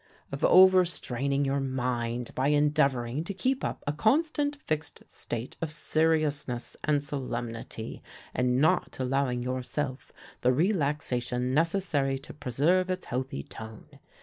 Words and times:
"Of 0.31 0.43
overstraining 0.43 1.45
your 1.45 1.59
mind 1.59 2.33
by 2.33 2.47
endeavoring 2.47 3.23
to 3.25 3.35
keep 3.35 3.63
up 3.63 3.83
a 3.85 3.93
constant, 3.93 4.55
fixed 4.63 5.03
state 5.07 5.57
of 5.61 5.69
seriousness 5.71 6.75
and 6.83 7.03
solemnity, 7.03 8.01
and 8.33 8.59
not 8.59 8.97
allowing 8.99 9.43
yourself 9.43 10.11
the 10.41 10.53
relaxation 10.53 11.53
necessary 11.53 12.17
to 12.17 12.33
preserve 12.33 12.89
its 12.89 13.05
healthy 13.05 13.43
tone. 13.43 13.99